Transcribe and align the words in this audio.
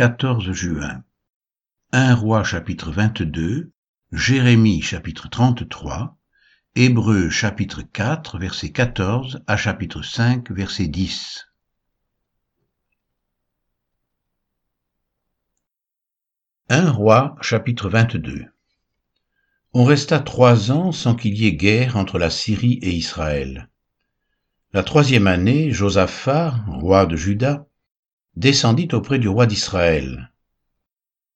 14 0.00 0.52
juin. 0.52 1.04
1 1.92 2.14
roi 2.14 2.42
chapitre 2.42 2.90
22, 2.90 3.70
Jérémie 4.12 4.80
chapitre 4.80 5.28
33, 5.28 6.16
Hébreux 6.74 7.28
chapitre 7.28 7.82
4 7.82 8.38
verset 8.38 8.72
14 8.72 9.44
à 9.46 9.58
chapitre 9.58 10.00
5 10.00 10.50
verset 10.52 10.86
10. 10.86 11.48
1 16.70 16.90
roi 16.90 17.36
chapitre 17.42 17.90
22 17.90 18.46
On 19.74 19.84
resta 19.84 20.18
trois 20.18 20.70
ans 20.70 20.92
sans 20.92 21.14
qu'il 21.14 21.36
y 21.36 21.46
ait 21.46 21.52
guerre 21.52 21.98
entre 21.98 22.18
la 22.18 22.30
Syrie 22.30 22.78
et 22.80 22.92
Israël. 22.92 23.68
La 24.72 24.82
troisième 24.82 25.26
année, 25.26 25.72
Josaphat, 25.72 26.54
roi 26.68 27.04
de 27.04 27.16
Juda, 27.16 27.66
descendit 28.40 28.88
auprès 28.92 29.18
du 29.18 29.28
roi 29.28 29.44
d'Israël. 29.44 30.32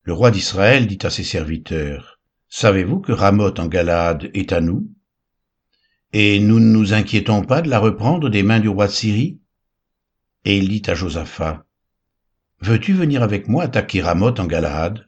Le 0.05 0.15
roi 0.15 0.31
d'Israël 0.31 0.87
dit 0.87 0.99
à 1.03 1.11
ses 1.11 1.23
serviteurs, 1.23 2.19
Savez-vous 2.49 3.01
que 3.01 3.13
Ramoth 3.13 3.61
en 3.61 3.67
Galade 3.67 4.31
est 4.33 4.53
à 4.53 4.63
nous? 4.63 4.91
Et 6.15 6.41
nous 6.41 6.61
ne 6.61 6.73
nous 6.73 6.95
inquiétons 6.95 7.43
pas 7.43 7.61
de 7.61 7.69
la 7.69 7.79
reprendre 7.79 8.31
des 8.31 8.43
mains 8.43 8.59
du 8.59 8.71
roi 8.71 8.87
de 8.87 8.93
Syrie? 8.93 9.39
Et 10.47 10.57
il 10.57 10.69
dit 10.71 10.83
à 10.87 10.95
Josaphat, 10.95 11.67
Veux-tu 12.61 12.95
venir 12.95 13.23
avec 13.23 13.49
moi 13.49 13.65
attaquer 13.65 14.01
Ramoth 14.01 14.41
en 14.41 14.47
Galade? 14.47 15.07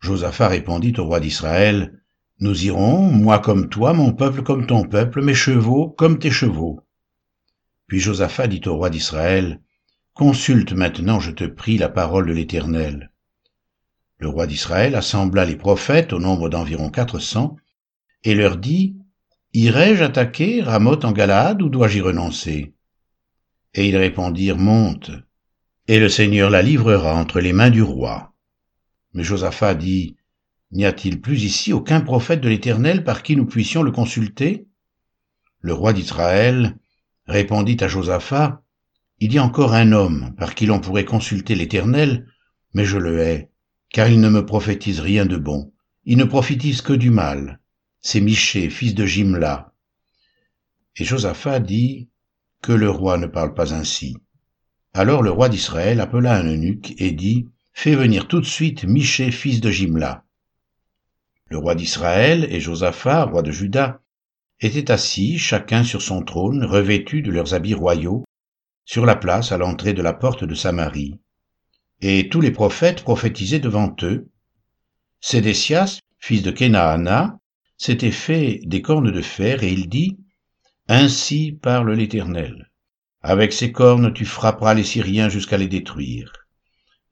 Josaphat 0.00 0.48
répondit 0.48 0.94
au 0.96 1.04
roi 1.04 1.20
d'Israël, 1.20 2.02
Nous 2.40 2.64
irons, 2.64 3.02
moi 3.10 3.40
comme 3.40 3.68
toi, 3.68 3.92
mon 3.92 4.14
peuple 4.14 4.42
comme 4.42 4.66
ton 4.66 4.84
peuple, 4.84 5.20
mes 5.20 5.34
chevaux 5.34 5.90
comme 5.90 6.18
tes 6.18 6.30
chevaux. 6.30 6.80
Puis 7.88 8.00
Josaphat 8.00 8.46
dit 8.46 8.62
au 8.64 8.76
roi 8.76 8.88
d'Israël, 8.88 9.60
Consulte 10.18 10.72
maintenant, 10.72 11.20
je 11.20 11.30
te 11.30 11.44
prie, 11.44 11.78
la 11.78 11.88
parole 11.88 12.26
de 12.26 12.32
l'Éternel. 12.32 13.12
Le 14.18 14.28
roi 14.28 14.48
d'Israël 14.48 14.96
assembla 14.96 15.44
les 15.44 15.54
prophètes 15.54 16.12
au 16.12 16.18
nombre 16.18 16.48
d'environ 16.48 16.90
quatre 16.90 17.20
cents, 17.20 17.54
et 18.24 18.34
leur 18.34 18.56
dit, 18.56 18.96
Irai-je 19.52 20.02
attaquer 20.02 20.60
Ramoth 20.60 21.04
en 21.04 21.12
Galaad 21.12 21.62
ou 21.62 21.68
dois-je 21.68 21.98
y 21.98 22.00
renoncer? 22.00 22.74
Et 23.74 23.88
ils 23.88 23.96
répondirent, 23.96 24.58
Monte, 24.58 25.12
et 25.86 26.00
le 26.00 26.08
Seigneur 26.08 26.50
la 26.50 26.62
livrera 26.62 27.14
entre 27.14 27.38
les 27.38 27.52
mains 27.52 27.70
du 27.70 27.82
roi. 27.82 28.34
Mais 29.12 29.22
Josaphat 29.22 29.76
dit, 29.76 30.16
N'y 30.72 30.84
a-t-il 30.84 31.20
plus 31.20 31.44
ici 31.44 31.72
aucun 31.72 32.00
prophète 32.00 32.40
de 32.40 32.48
l'Éternel 32.48 33.04
par 33.04 33.22
qui 33.22 33.36
nous 33.36 33.46
puissions 33.46 33.84
le 33.84 33.92
consulter? 33.92 34.66
Le 35.60 35.74
roi 35.74 35.92
d'Israël 35.92 36.76
répondit 37.28 37.76
à 37.78 37.86
Josaphat, 37.86 38.64
Il 39.20 39.32
y 39.32 39.38
a 39.38 39.42
encore 39.42 39.74
un 39.74 39.90
homme 39.90 40.32
par 40.38 40.54
qui 40.54 40.66
l'on 40.66 40.78
pourrait 40.78 41.04
consulter 41.04 41.56
l'Éternel, 41.56 42.28
mais 42.72 42.84
je 42.84 42.98
le 42.98 43.18
hais, 43.18 43.50
car 43.90 44.08
il 44.08 44.20
ne 44.20 44.28
me 44.28 44.46
prophétise 44.46 45.00
rien 45.00 45.26
de 45.26 45.36
bon, 45.36 45.72
il 46.04 46.18
ne 46.18 46.24
prophétise 46.24 46.82
que 46.82 46.92
du 46.92 47.10
mal. 47.10 47.58
C'est 48.00 48.20
Miché, 48.20 48.70
fils 48.70 48.94
de 48.94 49.04
Jimla. 49.04 49.72
Et 50.96 51.04
Josaphat 51.04 51.58
dit, 51.58 52.08
Que 52.62 52.70
le 52.70 52.88
roi 52.88 53.18
ne 53.18 53.26
parle 53.26 53.54
pas 53.54 53.74
ainsi. 53.74 54.16
Alors 54.94 55.22
le 55.22 55.30
roi 55.30 55.48
d'Israël 55.48 56.00
appela 56.00 56.36
un 56.36 56.44
eunuque 56.44 56.94
et 56.98 57.10
dit, 57.10 57.48
Fais 57.72 57.96
venir 57.96 58.28
tout 58.28 58.40
de 58.40 58.46
suite 58.46 58.84
Miché, 58.84 59.32
fils 59.32 59.60
de 59.60 59.70
Jimla. 59.70 60.24
Le 61.46 61.58
roi 61.58 61.74
d'Israël 61.74 62.46
et 62.50 62.60
Josaphat, 62.60 63.24
roi 63.24 63.42
de 63.42 63.50
Juda, 63.50 64.00
étaient 64.60 64.92
assis, 64.92 65.38
chacun 65.38 65.82
sur 65.82 66.02
son 66.02 66.22
trône, 66.22 66.64
revêtus 66.64 67.22
de 67.22 67.32
leurs 67.32 67.54
habits 67.54 67.74
royaux, 67.74 68.24
sur 68.88 69.04
la 69.04 69.16
place 69.16 69.52
à 69.52 69.58
l'entrée 69.58 69.92
de 69.92 70.00
la 70.00 70.14
porte 70.14 70.44
de 70.44 70.54
Samarie. 70.54 71.20
Et 72.00 72.30
tous 72.30 72.40
les 72.40 72.50
prophètes 72.50 73.02
prophétisaient 73.02 73.58
devant 73.58 73.94
eux. 74.02 74.30
Sédécias, 75.20 76.00
fils 76.18 76.40
de 76.42 76.50
Kenaana, 76.50 77.38
s'était 77.76 78.10
fait 78.10 78.62
des 78.64 78.80
cornes 78.80 79.10
de 79.10 79.20
fer, 79.20 79.62
et 79.62 79.70
il 79.70 79.90
dit, 79.90 80.16
Ainsi 80.88 81.52
parle 81.52 81.92
l'Éternel. 81.92 82.70
Avec 83.20 83.52
ces 83.52 83.72
cornes 83.72 84.14
tu 84.14 84.24
frapperas 84.24 84.72
les 84.72 84.84
Syriens 84.84 85.28
jusqu'à 85.28 85.58
les 85.58 85.68
détruire. 85.68 86.32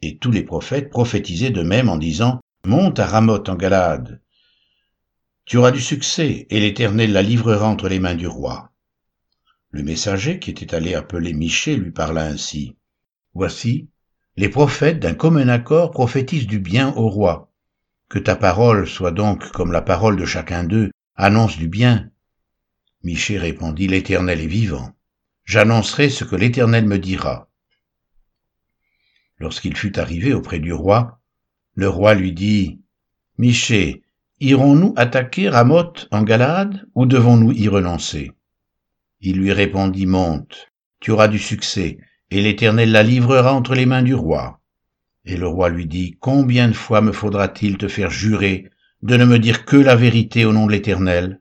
Et 0.00 0.16
tous 0.16 0.30
les 0.30 0.44
prophètes 0.44 0.88
prophétisaient 0.88 1.50
de 1.50 1.62
même 1.62 1.90
en 1.90 1.98
disant, 1.98 2.40
Monte 2.64 3.00
à 3.00 3.06
Ramoth 3.06 3.50
en 3.50 3.54
Galade, 3.54 4.22
tu 5.44 5.58
auras 5.58 5.72
du 5.72 5.82
succès, 5.82 6.46
et 6.48 6.58
l'Éternel 6.58 7.12
la 7.12 7.20
livrera 7.20 7.68
entre 7.68 7.90
les 7.90 8.00
mains 8.00 8.14
du 8.14 8.26
roi. 8.26 8.72
Le 9.76 9.82
messager 9.82 10.38
qui 10.38 10.50
était 10.50 10.74
allé 10.74 10.94
appeler 10.94 11.34
Miché 11.34 11.76
lui 11.76 11.90
parla 11.90 12.24
ainsi. 12.24 12.78
Voici, 13.34 13.90
les 14.38 14.48
prophètes 14.48 15.00
d'un 15.00 15.12
commun 15.12 15.48
accord 15.48 15.90
prophétisent 15.90 16.46
du 16.46 16.58
bien 16.58 16.94
au 16.94 17.10
roi. 17.10 17.52
Que 18.08 18.18
ta 18.18 18.36
parole 18.36 18.88
soit 18.88 19.10
donc 19.10 19.52
comme 19.52 19.72
la 19.72 19.82
parole 19.82 20.16
de 20.16 20.24
chacun 20.24 20.64
d'eux, 20.64 20.90
annonce 21.14 21.58
du 21.58 21.68
bien. 21.68 22.10
Miché 23.02 23.36
répondit, 23.36 23.86
L'Éternel 23.86 24.40
est 24.40 24.46
vivant. 24.46 24.96
J'annoncerai 25.44 26.08
ce 26.08 26.24
que 26.24 26.36
l'Éternel 26.36 26.86
me 26.86 26.98
dira. 26.98 27.50
Lorsqu'il 29.38 29.76
fut 29.76 29.98
arrivé 29.98 30.32
auprès 30.32 30.58
du 30.58 30.72
roi, 30.72 31.20
le 31.74 31.90
roi 31.90 32.14
lui 32.14 32.32
dit, 32.32 32.80
Miché, 33.36 34.02
Irons-nous 34.40 34.94
attaquer 34.96 35.50
Ramoth 35.50 36.08
en 36.12 36.22
Galade 36.22 36.88
ou 36.94 37.04
devons-nous 37.04 37.52
y 37.52 37.68
renoncer? 37.68 38.32
Il 39.28 39.38
lui 39.38 39.52
répondit, 39.52 40.06
Monte, 40.06 40.70
tu 41.00 41.10
auras 41.10 41.26
du 41.26 41.40
succès, 41.40 41.98
et 42.30 42.40
l'Éternel 42.40 42.92
la 42.92 43.02
livrera 43.02 43.54
entre 43.54 43.74
les 43.74 43.84
mains 43.84 44.04
du 44.04 44.14
roi. 44.14 44.60
Et 45.24 45.36
le 45.36 45.48
roi 45.48 45.68
lui 45.68 45.86
dit, 45.86 46.16
Combien 46.20 46.68
de 46.68 46.74
fois 46.74 47.00
me 47.00 47.10
faudra-t-il 47.10 47.76
te 47.76 47.88
faire 47.88 48.08
jurer 48.08 48.70
de 49.02 49.16
ne 49.16 49.24
me 49.24 49.40
dire 49.40 49.64
que 49.64 49.76
la 49.76 49.96
vérité 49.96 50.44
au 50.44 50.52
nom 50.52 50.66
de 50.66 50.70
l'Éternel? 50.70 51.40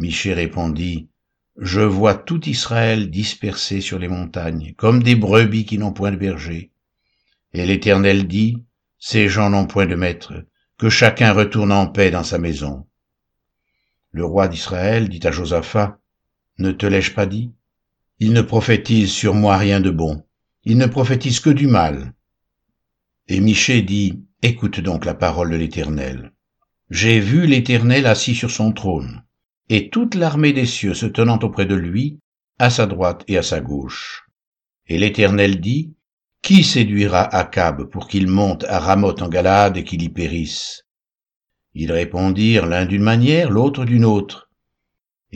Miché 0.00 0.34
répondit, 0.34 1.08
Je 1.56 1.80
vois 1.80 2.16
tout 2.16 2.44
Israël 2.48 3.08
dispersé 3.08 3.80
sur 3.80 4.00
les 4.00 4.08
montagnes, 4.08 4.74
comme 4.76 5.00
des 5.00 5.14
brebis 5.14 5.66
qui 5.66 5.78
n'ont 5.78 5.92
point 5.92 6.10
de 6.10 6.16
berger. 6.16 6.72
Et 7.52 7.64
l'Éternel 7.64 8.26
dit, 8.26 8.64
Ces 8.98 9.28
gens 9.28 9.48
n'ont 9.48 9.68
point 9.68 9.86
de 9.86 9.94
maître, 9.94 10.44
que 10.76 10.88
chacun 10.88 11.34
retourne 11.34 11.70
en 11.70 11.86
paix 11.86 12.10
dans 12.10 12.24
sa 12.24 12.38
maison. 12.38 12.84
Le 14.10 14.24
roi 14.24 14.48
d'Israël 14.48 15.08
dit 15.08 15.24
à 15.24 15.30
Josaphat, 15.30 16.00
Ne 16.58 16.70
te 16.70 16.86
l'ai-je 16.86 17.12
pas 17.12 17.26
dit? 17.26 17.52
Il 18.20 18.32
ne 18.32 18.42
prophétise 18.42 19.10
sur 19.10 19.34
moi 19.34 19.56
rien 19.56 19.80
de 19.80 19.90
bon, 19.90 20.24
il 20.64 20.78
ne 20.78 20.86
prophétise 20.86 21.40
que 21.40 21.50
du 21.50 21.66
mal. 21.66 22.14
Et 23.28 23.40
Miché 23.40 23.82
dit, 23.82 24.22
Écoute 24.42 24.80
donc 24.80 25.04
la 25.04 25.14
parole 25.14 25.50
de 25.50 25.56
l'Éternel. 25.56 26.32
J'ai 26.90 27.18
vu 27.18 27.46
l'Éternel 27.46 28.06
assis 28.06 28.34
sur 28.34 28.50
son 28.50 28.72
trône, 28.72 29.24
et 29.68 29.88
toute 29.88 30.14
l'armée 30.14 30.52
des 30.52 30.66
cieux 30.66 30.94
se 30.94 31.06
tenant 31.06 31.38
auprès 31.38 31.66
de 31.66 31.74
lui, 31.74 32.18
à 32.58 32.70
sa 32.70 32.86
droite 32.86 33.24
et 33.26 33.38
à 33.38 33.42
sa 33.42 33.60
gauche. 33.60 34.26
Et 34.86 34.98
l'Éternel 34.98 35.60
dit, 35.60 35.94
qui 36.42 36.62
séduira 36.62 37.22
Akab 37.34 37.84
pour 37.84 38.06
qu'il 38.06 38.28
monte 38.28 38.64
à 38.64 38.78
Ramoth 38.78 39.22
en 39.22 39.28
Galade 39.28 39.78
et 39.78 39.84
qu'il 39.84 40.02
y 40.02 40.10
périsse? 40.10 40.84
Ils 41.72 41.90
répondirent 41.90 42.66
l'un 42.66 42.84
d'une 42.84 43.02
manière, 43.02 43.50
l'autre 43.50 43.84
d'une 43.86 44.04
autre. 44.04 44.43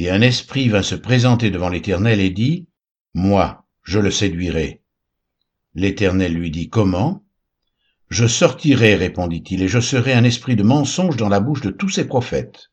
Et 0.01 0.11
un 0.11 0.21
esprit 0.21 0.69
vint 0.69 0.85
se 0.85 0.95
présenter 0.95 1.51
devant 1.51 1.71
l'Éternel 1.71 2.21
et 2.21 2.31
dit, 2.31 2.69
Moi, 3.15 3.67
je 3.83 3.99
le 3.99 4.13
séduirai. 4.13 4.81
L'Éternel 5.75 6.35
lui 6.35 6.53
dit, 6.53 6.69
Comment 6.69 7.25
Je 8.09 8.29
sortirai, 8.29 8.95
répondit-il, 8.95 9.61
et 9.61 9.67
je 9.67 9.81
serai 9.81 10.13
un 10.13 10.23
esprit 10.23 10.55
de 10.55 10.63
mensonge 10.63 11.17
dans 11.17 11.29
la 11.29 11.41
bouche 11.41 11.63
de 11.63 11.73
tous 11.73 11.89
ses 11.89 12.07
prophètes. 12.07 12.71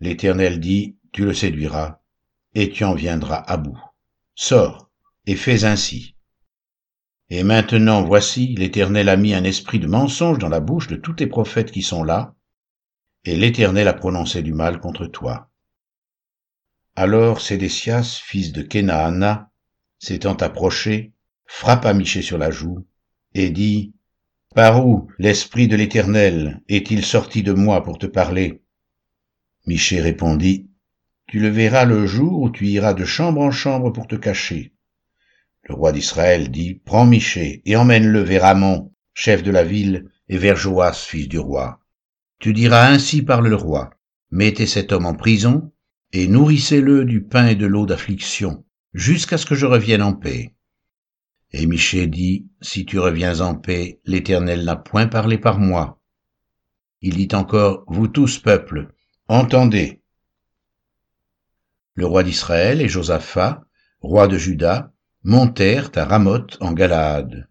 L'Éternel 0.00 0.58
dit, 0.58 0.96
Tu 1.12 1.24
le 1.24 1.34
séduiras, 1.34 2.00
et 2.56 2.68
tu 2.68 2.82
en 2.82 2.94
viendras 2.94 3.44
à 3.46 3.56
bout. 3.56 3.80
Sors, 4.34 4.90
et 5.26 5.36
fais 5.36 5.62
ainsi. 5.62 6.16
Et 7.30 7.44
maintenant, 7.44 8.02
voici, 8.02 8.56
l'Éternel 8.56 9.08
a 9.08 9.16
mis 9.16 9.34
un 9.34 9.44
esprit 9.44 9.78
de 9.78 9.86
mensonge 9.86 10.38
dans 10.38 10.48
la 10.48 10.58
bouche 10.58 10.88
de 10.88 10.96
tous 10.96 11.12
tes 11.12 11.28
prophètes 11.28 11.70
qui 11.70 11.82
sont 11.82 12.02
là, 12.02 12.34
et 13.24 13.36
l'Éternel 13.36 13.86
a 13.86 13.94
prononcé 13.94 14.42
du 14.42 14.52
mal 14.52 14.80
contre 14.80 15.06
toi. 15.06 15.48
Alors 16.96 17.40
Sédécias, 17.40 18.20
fils 18.24 18.52
de 18.52 18.62
Kenaana, 18.62 19.50
s'étant 19.98 20.34
approché, 20.34 21.12
frappa 21.44 21.92
Miché 21.92 22.22
sur 22.22 22.38
la 22.38 22.52
joue, 22.52 22.86
et 23.34 23.50
dit, 23.50 23.92
Par 24.54 24.86
où 24.86 25.08
l'Esprit 25.18 25.66
de 25.66 25.74
l'Éternel 25.74 26.62
est-il 26.68 27.04
sorti 27.04 27.42
de 27.42 27.52
moi 27.52 27.82
pour 27.82 27.98
te 27.98 28.06
parler? 28.06 28.62
Miché 29.66 30.00
répondit, 30.00 30.68
Tu 31.26 31.40
le 31.40 31.48
verras 31.48 31.84
le 31.84 32.06
jour 32.06 32.40
où 32.40 32.48
tu 32.48 32.68
iras 32.68 32.94
de 32.94 33.04
chambre 33.04 33.40
en 33.40 33.50
chambre 33.50 33.90
pour 33.90 34.06
te 34.06 34.14
cacher. 34.14 34.72
Le 35.64 35.74
roi 35.74 35.90
d'Israël 35.90 36.48
dit, 36.48 36.74
Prends 36.74 37.06
Miché 37.06 37.60
et 37.64 37.74
emmène-le 37.74 38.20
vers 38.20 38.44
Amon, 38.44 38.92
chef 39.14 39.42
de 39.42 39.50
la 39.50 39.64
ville, 39.64 40.10
et 40.28 40.38
vers 40.38 40.54
Joas, 40.54 40.92
fils 40.92 41.26
du 41.26 41.40
roi. 41.40 41.80
Tu 42.38 42.52
diras 42.52 42.86
ainsi 42.86 43.22
parle 43.22 43.48
le 43.48 43.56
roi, 43.56 43.90
mettez 44.30 44.68
cet 44.68 44.92
homme 44.92 45.06
en 45.06 45.14
prison, 45.14 45.72
et 46.14 46.28
nourrissez-le 46.28 47.04
du 47.04 47.24
pain 47.24 47.48
et 47.48 47.56
de 47.56 47.66
l'eau 47.66 47.86
d'affliction, 47.86 48.64
jusqu'à 48.92 49.36
ce 49.36 49.46
que 49.46 49.56
je 49.56 49.66
revienne 49.66 50.00
en 50.00 50.12
paix. 50.12 50.54
Et 51.50 51.66
Michée 51.66 52.06
dit, 52.06 52.46
Si 52.60 52.86
tu 52.86 53.00
reviens 53.00 53.40
en 53.40 53.56
paix, 53.56 54.00
l'Éternel 54.04 54.64
n'a 54.64 54.76
point 54.76 55.08
parlé 55.08 55.38
par 55.38 55.58
moi. 55.58 56.00
Il 57.00 57.16
dit 57.16 57.34
encore, 57.34 57.82
Vous 57.88 58.06
tous, 58.06 58.38
peuple, 58.38 58.94
entendez. 59.26 60.02
Le 61.94 62.06
roi 62.06 62.22
d'Israël 62.22 62.80
et 62.80 62.88
Josaphat, 62.88 63.64
roi 64.00 64.28
de 64.28 64.38
Juda, 64.38 64.92
montèrent 65.24 65.90
à 65.96 66.04
Ramoth 66.04 66.58
en 66.60 66.72
Galaad. 66.72 67.48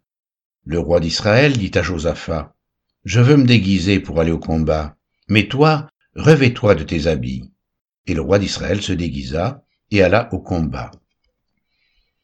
Le 0.63 0.80
roi 0.80 1.01
d'Israël 1.01 1.57
dit 1.57 1.71
à 1.77 1.81
Josaphat, 1.81 2.56
Je 3.04 3.19
veux 3.19 3.36
me 3.36 3.45
déguiser 3.45 4.00
pour 4.00 4.21
aller 4.21 4.31
au 4.31 4.39
combat, 4.39 4.95
mais 5.27 5.50
toi, 5.50 5.89
revêt-toi 6.15 6.75
de 6.75 6.83
tes 6.83 7.07
habits. 7.07 7.52
Et 8.05 8.13
le 8.13 8.21
roi 8.21 8.39
d'Israël 8.39 8.81
se 8.81 8.94
déguisa 8.94 9.63
et 9.91 10.01
alla 10.01 10.33
au 10.33 10.39
combat. 10.39 10.91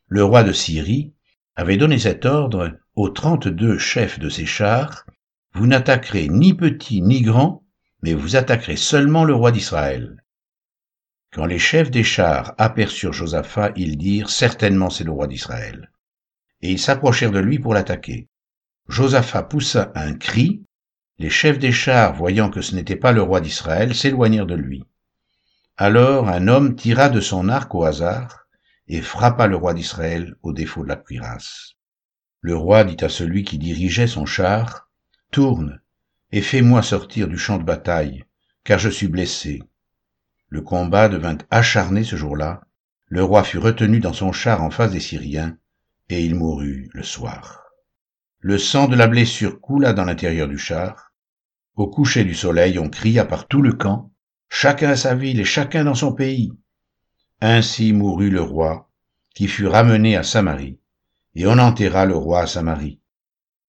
Le 0.08 0.24
roi 0.24 0.44
de 0.44 0.52
Syrie 0.52 1.14
avait 1.56 1.78
donné 1.78 2.00
cet 2.00 2.26
ordre 2.26 2.80
aux 2.96 3.10
trente-deux 3.10 3.78
chefs 3.78 4.20
de 4.20 4.30
ses 4.30 4.46
chars, 4.46 5.06
Vous 5.54 5.68
n'attaquerez 5.68 6.28
ni 6.28 6.54
petit 6.54 7.02
ni 7.02 7.22
grand, 7.22 7.64
mais 8.02 8.14
vous 8.14 8.36
attaquerez 8.36 8.76
seulement 8.76 9.24
le 9.24 9.34
roi 9.34 9.52
d'Israël. 9.52 10.24
Quand 11.32 11.46
les 11.46 11.60
chefs 11.60 11.92
des 11.92 12.04
chars 12.04 12.56
aperçurent 12.58 13.14
Josaphat, 13.14 13.72
ils 13.76 13.98
dirent, 13.98 14.30
Certainement 14.30 14.90
c'est 14.90 15.04
le 15.04 15.12
roi 15.12 15.28
d'Israël. 15.28 15.92
Et 16.62 16.72
ils 16.72 16.80
s'approchèrent 16.80 17.32
de 17.32 17.40
lui 17.40 17.60
pour 17.60 17.74
l'attaquer. 17.74 18.28
Josaphat 18.88 19.44
poussa 19.44 19.92
un 19.96 20.14
cri, 20.14 20.64
les 21.20 21.30
chefs 21.30 21.60
des 21.60 21.72
chars, 21.72 22.16
voyant 22.16 22.50
que 22.50 22.62
ce 22.62 22.74
n'était 22.74 22.96
pas 22.96 23.12
le 23.12 23.22
roi 23.22 23.42
d'Israël, 23.42 23.94
s'éloignèrent 23.94 24.48
de 24.48 24.56
lui. 24.56 24.84
Alors 25.82 26.28
un 26.28 26.50
homme 26.50 26.76
tira 26.76 27.08
de 27.08 27.22
son 27.22 27.48
arc 27.48 27.74
au 27.74 27.86
hasard 27.86 28.48
et 28.90 29.00
frappa 29.02 29.48
le 29.48 29.56
roi 29.56 29.74
d'Israël 29.74 30.36
au 30.44 30.52
défaut 30.52 30.84
de 30.84 30.90
la 30.90 30.98
cuirasse. 30.98 31.76
Le 32.42 32.54
roi 32.54 32.84
dit 32.84 33.02
à 33.02 33.08
celui 33.08 33.46
qui 33.46 33.58
dirigeait 33.58 34.06
son 34.06 34.26
char, 34.26 34.90
Tourne 35.32 35.80
et 36.34 36.42
fais-moi 36.42 36.82
sortir 36.82 37.30
du 37.30 37.38
champ 37.38 37.58
de 37.58 37.64
bataille, 37.64 38.26
car 38.66 38.78
je 38.78 38.90
suis 38.90 39.08
blessé. 39.08 39.64
Le 40.50 40.62
combat 40.62 41.08
devint 41.08 41.38
acharné 41.50 42.04
ce 42.04 42.18
jour-là, 42.18 42.60
le 43.08 43.24
roi 43.24 43.46
fut 43.46 43.58
retenu 43.58 44.02
dans 44.02 44.12
son 44.12 44.34
char 44.34 44.62
en 44.62 44.72
face 44.72 44.92
des 44.92 45.00
Syriens, 45.00 45.58
et 46.10 46.26
il 46.26 46.36
mourut 46.36 46.90
le 46.92 47.04
soir. 47.04 47.64
Le 48.42 48.58
sang 48.58 48.90
de 48.90 48.98
la 48.98 49.08
blessure 49.08 49.62
coula 49.62 49.94
dans 49.94 50.04
l'intérieur 50.04 50.50
du 50.50 50.58
char. 50.58 51.14
Au 51.78 51.88
coucher 51.88 52.26
du 52.26 52.36
soleil, 52.36 52.78
on 52.80 52.90
cria 52.90 53.24
par 53.24 53.48
tout 53.48 53.62
le 53.62 53.72
camp, 53.72 54.12
chacun 54.50 54.90
à 54.90 54.96
sa 54.96 55.16
ville 55.16 55.40
et 55.40 55.46
chacun 55.46 55.86
dans 55.86 55.96
son 55.96 56.14
pays. 56.14 56.52
Ainsi 57.40 57.94
mourut 57.94 58.30
le 58.30 58.42
roi, 58.42 58.90
qui 59.34 59.48
fut 59.48 59.68
ramené 59.68 60.18
à 60.18 60.24
Samarie, 60.24 60.80
et 61.36 61.48
on 61.48 61.58
enterra 61.58 62.06
le 62.06 62.16
roi 62.16 62.42
à 62.42 62.48
Samarie. 62.48 63.00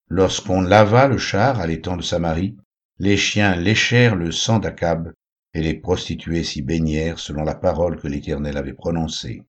Lorsqu'on 0.09 0.63
lava 0.63 1.07
le 1.07 1.19
char 1.19 1.61
à 1.61 1.67
l'étang 1.67 1.97
de 1.97 2.03
Samarie, 2.03 2.57
les 2.99 3.17
chiens 3.17 3.55
léchèrent 3.55 4.17
le 4.17 4.33
sang 4.33 4.59
d'Akab, 4.59 5.13
et 5.55 5.63
les 5.63 5.75
prostituées 5.75 6.45
s'y 6.45 6.63
baignèrent 6.63 7.19
selon 7.19 7.45
la 7.45 7.55
parole 7.55 8.01
que 8.01 8.09
l'Éternel 8.09 8.57
avait 8.57 8.73
prononcée. 8.73 9.45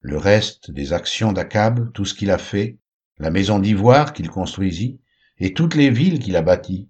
Le 0.00 0.18
reste 0.18 0.70
des 0.70 0.92
actions 0.92 1.32
d'Akab, 1.32 1.92
tout 1.92 2.04
ce 2.04 2.14
qu'il 2.14 2.30
a 2.30 2.38
fait, 2.38 2.78
la 3.18 3.30
maison 3.30 3.58
d'ivoire 3.58 4.12
qu'il 4.12 4.28
construisit, 4.28 5.00
et 5.38 5.54
toutes 5.54 5.74
les 5.74 5.90
villes 5.90 6.18
qu'il 6.18 6.36
a 6.36 6.42
bâties, 6.42 6.88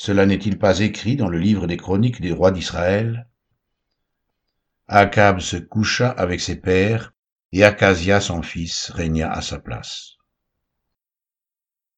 cela 0.00 0.26
n'est-il 0.26 0.60
pas 0.60 0.78
écrit 0.78 1.16
dans 1.16 1.28
le 1.28 1.40
livre 1.40 1.66
des 1.66 1.76
chroniques 1.76 2.20
des 2.20 2.30
rois 2.30 2.52
d'Israël? 2.52 3.26
Akab 4.86 5.40
se 5.40 5.56
coucha 5.56 6.08
avec 6.08 6.40
ses 6.40 6.54
pères, 6.54 7.14
et 7.50 7.64
Acasia 7.64 8.20
son 8.20 8.42
fils 8.42 8.90
régna 8.90 9.28
à 9.28 9.42
sa 9.42 9.58
place. 9.58 10.12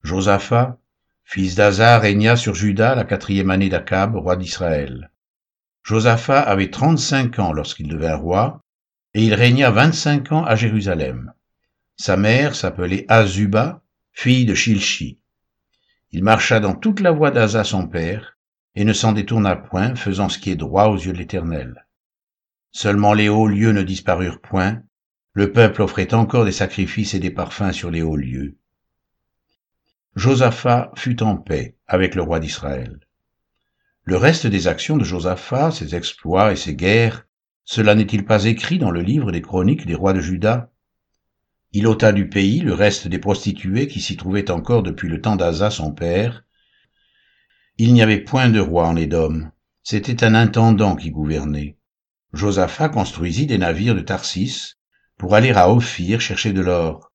Josaphat, 0.02 0.78
fils 1.24 1.56
d'Azar, 1.56 2.00
régna 2.00 2.36
sur 2.36 2.54
Juda 2.54 2.94
la 2.94 3.04
quatrième 3.04 3.50
année 3.50 3.68
d'Akab, 3.68 4.16
roi 4.16 4.36
d'Israël. 4.36 5.12
Josaphat 5.82 6.40
avait 6.40 6.70
trente-cinq 6.70 7.38
ans 7.38 7.52
lorsqu'il 7.52 7.88
devint 7.88 8.16
roi, 8.16 8.62
et 9.12 9.24
il 9.24 9.34
régna 9.34 9.70
vingt-cinq 9.70 10.32
ans 10.32 10.46
à 10.46 10.56
Jérusalem. 10.56 11.34
Sa 11.98 12.16
mère 12.16 12.54
s'appelait 12.54 13.04
Azuba, 13.08 13.82
fille 14.12 14.46
de 14.46 14.54
Shilchi. 14.54 15.20
Il 16.12 16.24
marcha 16.24 16.58
dans 16.58 16.74
toute 16.74 17.00
la 17.00 17.12
voie 17.12 17.30
d'Asa 17.30 17.62
son 17.62 17.86
père, 17.86 18.36
et 18.74 18.84
ne 18.84 18.92
s'en 18.92 19.12
détourna 19.12 19.56
point, 19.56 19.94
faisant 19.94 20.28
ce 20.28 20.38
qui 20.38 20.50
est 20.50 20.56
droit 20.56 20.86
aux 20.86 20.96
yeux 20.96 21.12
de 21.12 21.18
l'Éternel. 21.18 21.86
Seulement 22.72 23.14
les 23.14 23.28
hauts 23.28 23.48
lieux 23.48 23.72
ne 23.72 23.82
disparurent 23.82 24.40
point, 24.40 24.82
le 25.32 25.52
peuple 25.52 25.82
offrait 25.82 26.12
encore 26.14 26.44
des 26.44 26.52
sacrifices 26.52 27.14
et 27.14 27.20
des 27.20 27.30
parfums 27.30 27.72
sur 27.72 27.90
les 27.90 28.02
hauts 28.02 28.16
lieux. 28.16 28.56
Josaphat 30.16 30.90
fut 30.96 31.22
en 31.22 31.36
paix 31.36 31.76
avec 31.86 32.16
le 32.16 32.22
roi 32.22 32.40
d'Israël. 32.40 32.98
Le 34.02 34.16
reste 34.16 34.46
des 34.48 34.66
actions 34.66 34.96
de 34.96 35.04
Josaphat, 35.04 35.70
ses 35.70 35.94
exploits 35.94 36.52
et 36.52 36.56
ses 36.56 36.74
guerres, 36.74 37.26
cela 37.64 37.94
n'est-il 37.94 38.24
pas 38.24 38.46
écrit 38.46 38.78
dans 38.78 38.90
le 38.90 39.02
livre 39.02 39.30
des 39.30 39.42
chroniques 39.42 39.86
des 39.86 39.94
rois 39.94 40.12
de 40.12 40.20
Juda? 40.20 40.70
Il 41.72 41.86
ôta 41.86 42.12
du 42.12 42.28
pays 42.28 42.60
le 42.60 42.74
reste 42.74 43.06
des 43.06 43.18
prostituées 43.18 43.86
qui 43.86 44.00
s'y 44.00 44.16
trouvaient 44.16 44.50
encore 44.50 44.82
depuis 44.82 45.08
le 45.08 45.20
temps 45.20 45.36
d'Asa 45.36 45.70
son 45.70 45.92
père. 45.92 46.44
Il 47.78 47.92
n'y 47.92 48.02
avait 48.02 48.20
point 48.20 48.48
de 48.48 48.60
roi 48.60 48.88
en 48.88 48.96
Édom, 48.96 49.50
c'était 49.82 50.24
un 50.24 50.34
intendant 50.34 50.96
qui 50.96 51.10
gouvernait. 51.10 51.76
Josaphat 52.32 52.90
construisit 52.90 53.46
des 53.46 53.58
navires 53.58 53.94
de 53.94 54.00
Tarsis 54.00 54.76
pour 55.16 55.34
aller 55.34 55.50
à 55.52 55.70
Ophir 55.70 56.20
chercher 56.20 56.52
de 56.52 56.60
l'or. 56.60 57.12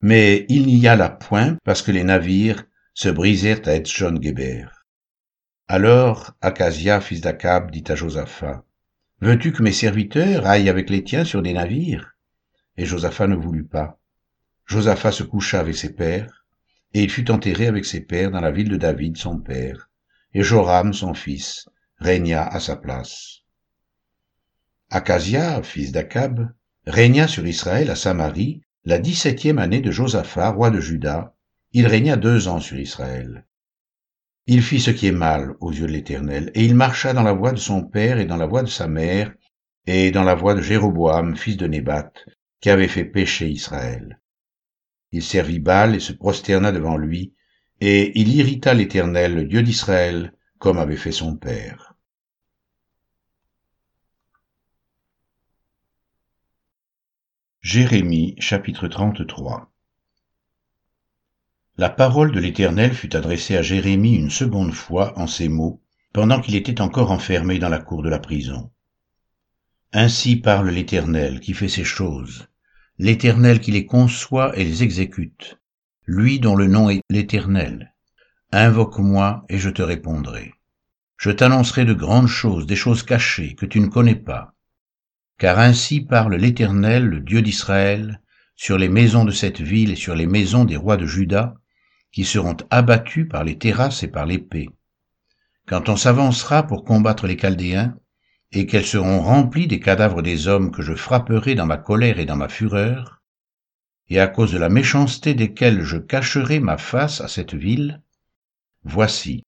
Mais 0.00 0.46
il 0.48 0.66
n'y 0.66 0.86
alla 0.88 1.10
point 1.10 1.56
parce 1.64 1.82
que 1.82 1.92
les 1.92 2.04
navires 2.04 2.64
se 2.94 3.08
brisèrent 3.08 3.66
à 3.66 3.74
Etzjon 3.74 4.20
Geber. 4.20 4.66
Alors 5.68 6.32
Acasia, 6.40 7.00
fils 7.00 7.20
d'Akab, 7.20 7.70
dit 7.70 7.84
à 7.88 7.94
Josaphat, 7.94 8.64
Veux-tu 9.20 9.52
que 9.52 9.62
mes 9.62 9.72
serviteurs 9.72 10.46
aillent 10.46 10.68
avec 10.68 10.90
les 10.90 11.04
tiens 11.04 11.24
sur 11.24 11.42
des 11.42 11.52
navires? 11.52 12.11
Et 12.76 12.86
Josaphat 12.86 13.26
ne 13.26 13.36
voulut 13.36 13.66
pas. 13.66 13.98
Josaphat 14.66 15.12
se 15.12 15.22
coucha 15.22 15.60
avec 15.60 15.76
ses 15.76 15.92
pères, 15.92 16.46
et 16.94 17.02
il 17.02 17.10
fut 17.10 17.30
enterré 17.30 17.66
avec 17.66 17.84
ses 17.84 18.00
pères 18.00 18.30
dans 18.30 18.40
la 18.40 18.50
ville 18.50 18.68
de 18.68 18.76
David, 18.76 19.16
son 19.16 19.38
père, 19.38 19.90
et 20.34 20.42
Joram, 20.42 20.92
son 20.92 21.14
fils, 21.14 21.68
régna 21.98 22.46
à 22.46 22.60
sa 22.60 22.76
place. 22.76 23.40
Acasia, 24.90 25.62
fils 25.62 25.92
d'Akab, 25.92 26.50
régna 26.86 27.28
sur 27.28 27.46
Israël 27.46 27.90
à 27.90 27.96
Samarie 27.96 28.62
la 28.84 28.98
dix-septième 28.98 29.58
année 29.58 29.80
de 29.80 29.90
Josaphat, 29.90 30.50
roi 30.50 30.70
de 30.70 30.80
Juda. 30.80 31.34
Il 31.72 31.86
régna 31.86 32.16
deux 32.16 32.48
ans 32.48 32.60
sur 32.60 32.78
Israël. 32.78 33.46
Il 34.46 34.62
fit 34.62 34.80
ce 34.80 34.90
qui 34.90 35.06
est 35.06 35.12
mal 35.12 35.54
aux 35.60 35.70
yeux 35.70 35.86
de 35.86 35.92
l'Éternel, 35.92 36.50
et 36.54 36.64
il 36.64 36.74
marcha 36.74 37.12
dans 37.12 37.22
la 37.22 37.32
voie 37.32 37.52
de 37.52 37.58
son 37.58 37.84
père 37.84 38.18
et 38.18 38.26
dans 38.26 38.36
la 38.36 38.46
voie 38.46 38.62
de 38.62 38.68
sa 38.68 38.88
mère, 38.88 39.32
et 39.86 40.10
dans 40.10 40.24
la 40.24 40.34
voie 40.34 40.54
de 40.54 40.60
Jéroboam, 40.60 41.36
fils 41.36 41.56
de 41.56 41.66
Nébat, 41.66 42.12
qui 42.62 42.70
avait 42.70 42.88
fait 42.88 43.04
pécher 43.04 43.50
Israël. 43.50 44.20
Il 45.10 45.22
servit 45.22 45.58
Baal 45.58 45.96
et 45.96 46.00
se 46.00 46.12
prosterna 46.12 46.70
devant 46.70 46.96
lui, 46.96 47.34
et 47.80 48.18
il 48.18 48.32
irrita 48.34 48.72
l'Éternel, 48.72 49.34
le 49.34 49.44
Dieu 49.44 49.64
d'Israël, 49.64 50.32
comme 50.58 50.78
avait 50.78 50.96
fait 50.96 51.10
son 51.10 51.36
père. 51.36 51.96
Jérémie 57.62 58.36
chapitre 58.38 58.86
33 58.86 59.72
La 61.78 61.90
parole 61.90 62.30
de 62.30 62.38
l'Éternel 62.38 62.94
fut 62.94 63.16
adressée 63.16 63.56
à 63.56 63.62
Jérémie 63.62 64.14
une 64.14 64.30
seconde 64.30 64.72
fois 64.72 65.18
en 65.18 65.26
ces 65.26 65.48
mots, 65.48 65.82
pendant 66.12 66.40
qu'il 66.40 66.54
était 66.54 66.80
encore 66.80 67.10
enfermé 67.10 67.58
dans 67.58 67.68
la 67.68 67.80
cour 67.80 68.04
de 68.04 68.08
la 68.08 68.20
prison. 68.20 68.70
Ainsi 69.92 70.36
parle 70.36 70.70
l'Éternel 70.70 71.40
qui 71.40 71.54
fait 71.54 71.68
ces 71.68 71.84
choses, 71.84 72.46
l'Éternel 72.98 73.60
qui 73.60 73.72
les 73.72 73.86
conçoit 73.86 74.56
et 74.56 74.64
les 74.64 74.82
exécute, 74.82 75.58
lui 76.06 76.40
dont 76.40 76.56
le 76.56 76.66
nom 76.66 76.90
est 76.90 77.02
l'Éternel. 77.10 77.94
Invoque-moi 78.52 79.44
et 79.48 79.58
je 79.58 79.70
te 79.70 79.82
répondrai. 79.82 80.52
Je 81.16 81.30
t'annoncerai 81.30 81.84
de 81.84 81.94
grandes 81.94 82.28
choses, 82.28 82.66
des 82.66 82.76
choses 82.76 83.02
cachées 83.02 83.54
que 83.54 83.66
tu 83.66 83.80
ne 83.80 83.86
connais 83.86 84.16
pas 84.16 84.52
car 85.42 85.58
ainsi 85.58 86.00
parle 86.00 86.36
l'Éternel, 86.36 87.04
le 87.04 87.18
Dieu 87.18 87.42
d'Israël, 87.42 88.20
sur 88.54 88.78
les 88.78 88.88
maisons 88.88 89.24
de 89.24 89.32
cette 89.32 89.60
ville 89.60 89.90
et 89.90 89.96
sur 89.96 90.14
les 90.14 90.28
maisons 90.28 90.64
des 90.64 90.76
rois 90.76 90.96
de 90.96 91.04
Juda, 91.04 91.54
qui 92.12 92.24
seront 92.24 92.56
abattus 92.70 93.28
par 93.28 93.42
les 93.42 93.58
terrasses 93.58 94.04
et 94.04 94.08
par 94.08 94.24
l'épée. 94.24 94.70
Quand 95.66 95.88
on 95.88 95.96
s'avancera 95.96 96.64
pour 96.64 96.84
combattre 96.84 97.26
les 97.26 97.36
Chaldéens, 97.36 97.96
et 98.52 98.66
qu'elles 98.66 98.86
seront 98.86 99.20
remplies 99.20 99.66
des 99.66 99.80
cadavres 99.80 100.22
des 100.22 100.46
hommes 100.46 100.70
que 100.70 100.82
je 100.82 100.94
frapperai 100.94 101.54
dans 101.54 101.66
ma 101.66 101.78
colère 101.78 102.18
et 102.18 102.26
dans 102.26 102.36
ma 102.36 102.48
fureur, 102.48 103.22
et 104.08 104.20
à 104.20 104.28
cause 104.28 104.52
de 104.52 104.58
la 104.58 104.68
méchanceté 104.68 105.34
desquels 105.34 105.82
je 105.82 105.96
cacherai 105.96 106.60
ma 106.60 106.76
face 106.76 107.20
à 107.22 107.28
cette 107.28 107.54
ville, 107.54 108.02
voici, 108.84 109.42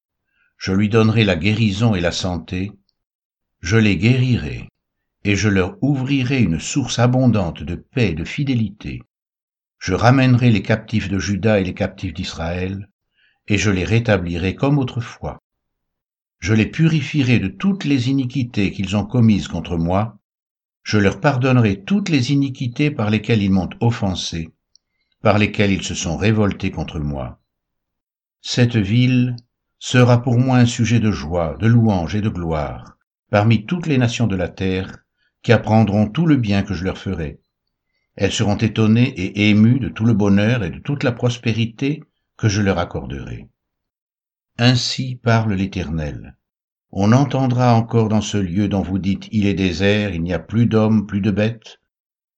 je 0.56 0.72
lui 0.72 0.88
donnerai 0.88 1.24
la 1.24 1.36
guérison 1.36 1.94
et 1.94 2.00
la 2.00 2.12
santé, 2.12 2.72
je 3.60 3.76
les 3.76 3.96
guérirai 3.96 4.68
et 5.24 5.36
je 5.36 5.48
leur 5.48 5.76
ouvrirai 5.82 6.40
une 6.40 6.60
source 6.60 6.98
abondante 6.98 7.62
de 7.62 7.74
paix 7.74 8.10
et 8.10 8.14
de 8.14 8.24
fidélité. 8.24 9.02
je 9.78 9.92
ramènerai 9.92 10.50
les 10.50 10.62
captifs 10.62 11.08
de 11.10 11.18
Juda 11.18 11.60
et 11.60 11.64
les 11.64 11.74
captifs 11.74 12.14
d'Israël, 12.14 12.88
et 13.48 13.58
je 13.58 13.70
les 13.70 13.84
rétablirai 13.84 14.54
comme 14.54 14.78
autrefois. 14.78 15.38
Je 16.46 16.52
les 16.52 16.66
purifierai 16.66 17.38
de 17.38 17.48
toutes 17.48 17.84
les 17.84 18.10
iniquités 18.10 18.70
qu'ils 18.70 18.96
ont 18.96 19.06
commises 19.06 19.48
contre 19.48 19.78
moi, 19.78 20.18
je 20.82 20.98
leur 20.98 21.18
pardonnerai 21.18 21.84
toutes 21.84 22.10
les 22.10 22.32
iniquités 22.32 22.90
par 22.90 23.08
lesquelles 23.08 23.40
ils 23.40 23.50
m'ont 23.50 23.70
offensé, 23.80 24.50
par 25.22 25.38
lesquelles 25.38 25.72
ils 25.72 25.82
se 25.82 25.94
sont 25.94 26.18
révoltés 26.18 26.70
contre 26.70 27.00
moi. 27.00 27.40
Cette 28.42 28.76
ville 28.76 29.36
sera 29.78 30.20
pour 30.20 30.38
moi 30.38 30.58
un 30.58 30.66
sujet 30.66 31.00
de 31.00 31.10
joie, 31.10 31.56
de 31.60 31.66
louange 31.66 32.14
et 32.14 32.20
de 32.20 32.28
gloire, 32.28 32.98
parmi 33.30 33.64
toutes 33.64 33.86
les 33.86 33.96
nations 33.96 34.26
de 34.26 34.36
la 34.36 34.50
terre, 34.50 34.98
qui 35.42 35.50
apprendront 35.50 36.10
tout 36.10 36.26
le 36.26 36.36
bien 36.36 36.62
que 36.62 36.74
je 36.74 36.84
leur 36.84 36.98
ferai. 36.98 37.40
Elles 38.16 38.32
seront 38.32 38.58
étonnées 38.58 39.18
et 39.18 39.48
émues 39.48 39.80
de 39.80 39.88
tout 39.88 40.04
le 40.04 40.12
bonheur 40.12 40.62
et 40.62 40.68
de 40.68 40.80
toute 40.80 41.04
la 41.04 41.12
prospérité 41.12 42.02
que 42.36 42.50
je 42.50 42.60
leur 42.60 42.78
accorderai. 42.78 43.48
Ainsi 44.58 45.16
parle 45.16 45.54
l'Éternel. 45.54 46.36
On 46.92 47.10
entendra 47.10 47.74
encore 47.74 48.08
dans 48.08 48.20
ce 48.20 48.36
lieu 48.36 48.68
dont 48.68 48.82
vous 48.82 49.00
dites 49.00 49.26
il 49.32 49.46
est 49.46 49.54
désert, 49.54 50.14
il 50.14 50.22
n'y 50.22 50.32
a 50.32 50.38
plus 50.38 50.66
d'hommes, 50.66 51.08
plus 51.08 51.20
de 51.20 51.32
bêtes. 51.32 51.80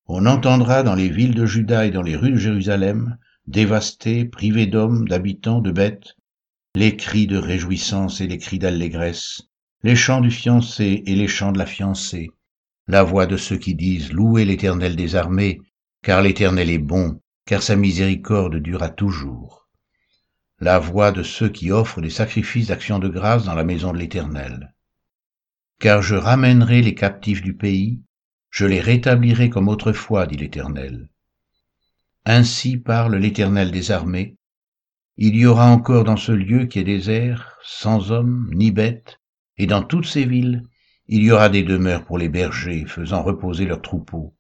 On 0.07 0.25
entendra 0.25 0.83
dans 0.83 0.95
les 0.95 1.11
villes 1.11 1.35
de 1.35 1.45
Juda 1.45 1.85
et 1.85 1.91
dans 1.91 2.01
les 2.01 2.17
rues 2.17 2.31
de 2.31 2.39
Jérusalem, 2.39 3.19
dévastées, 3.47 4.25
privées 4.25 4.67
d'hommes, 4.67 5.07
d'habitants, 5.07 5.61
de 5.61 5.71
bêtes, 5.71 6.17
les 6.75 6.97
cris 6.97 7.27
de 7.27 7.37
réjouissance 7.37 8.23
et 8.23 8.27
les 8.27 8.39
cris 8.39 8.59
d'allégresse, 8.59 9.43
les 9.83 9.95
chants 9.95 10.23
du 10.23 10.31
fiancé 10.31 11.03
et 11.05 11.17
les 11.17 11.29
chants 11.29 11.53
de 11.53 11.59
la 11.59 11.67
fiancée, 11.67 12.31
la 12.89 13.03
voix 13.03 13.27
de 13.27 13.37
ceux 13.37 13.59
qui 13.59 13.75
disent 13.75 14.11
Louez 14.15 14.47
l'Éternel 14.47 14.97
des 14.97 15.17
armées, 15.17 15.61
car 16.03 16.23
l'Éternel 16.23 16.71
est 16.71 16.79
bon, 16.79 17.21
car 17.45 17.63
sa 17.63 17.77
miséricorde 17.77 18.57
durera 18.57 18.89
toujours 18.89 19.66
la 20.61 20.79
voix 20.79 21.13
de 21.13 21.23
ceux 21.23 21.49
qui 21.49 21.71
offrent 21.71 22.01
des 22.01 22.11
sacrifices 22.11 22.69
d'action 22.69 22.99
de 22.99 23.09
grâce 23.09 23.45
dans 23.45 23.55
la 23.55 23.65
maison 23.65 23.93
de 23.93 23.99
l'Éternel. 23.99 24.75
Car 25.79 26.01
je 26.01 26.15
ramènerai 26.15 26.81
les 26.81 26.95
captifs 26.95 27.43
du 27.43 27.55
pays, 27.55 28.01
je 28.51 28.65
les 28.65 28.81
rétablirai 28.81 29.51
comme 29.51 29.69
autrefois, 29.69 30.27
dit 30.27 30.37
l'Éternel. 30.37 31.11
Ainsi 32.25 32.79
parle 32.79 33.17
l'Éternel 33.17 33.71
des 33.71 33.91
armées. 33.91 34.37
Il 35.19 35.37
y 35.37 35.45
aura 35.47 35.71
encore 35.71 36.05
dans 36.05 36.17
ce 36.17 36.33
lieu 36.33 36.65
qui 36.65 36.79
est 36.79 36.85
désert, 36.85 37.59
sans 37.63 38.11
hommes 38.11 38.51
ni 38.55 38.71
bêtes, 38.71 39.21
et 39.59 39.67
dans 39.67 39.83
toutes 39.83 40.07
ces 40.07 40.25
villes, 40.25 40.63
il 41.09 41.23
y 41.23 41.31
aura 41.31 41.49
des 41.49 41.63
demeures 41.63 42.05
pour 42.05 42.19
les 42.19 42.29
bergers, 42.29 42.85
faisant 42.87 43.23
reposer 43.23 43.67
leurs 43.67 43.83
troupeaux. 43.83 44.35